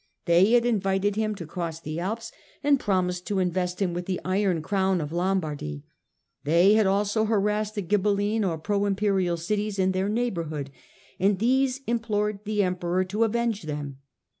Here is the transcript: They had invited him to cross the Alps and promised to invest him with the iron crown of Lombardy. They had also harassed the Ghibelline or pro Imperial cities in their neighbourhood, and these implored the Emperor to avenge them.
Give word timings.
They 0.25 0.53
had 0.53 0.65
invited 0.65 1.15
him 1.15 1.35
to 1.35 1.45
cross 1.45 1.79
the 1.79 1.99
Alps 1.99 2.31
and 2.63 2.79
promised 2.79 3.27
to 3.27 3.37
invest 3.37 3.79
him 3.79 3.93
with 3.93 4.07
the 4.07 4.19
iron 4.25 4.63
crown 4.63 4.99
of 4.99 5.11
Lombardy. 5.11 5.83
They 6.43 6.73
had 6.73 6.87
also 6.87 7.25
harassed 7.25 7.75
the 7.75 7.83
Ghibelline 7.83 8.43
or 8.43 8.57
pro 8.57 8.85
Imperial 8.85 9.37
cities 9.37 9.77
in 9.77 9.91
their 9.91 10.09
neighbourhood, 10.09 10.71
and 11.19 11.37
these 11.37 11.81
implored 11.85 12.39
the 12.45 12.63
Emperor 12.63 13.03
to 13.03 13.23
avenge 13.25 13.61
them. 13.61 13.99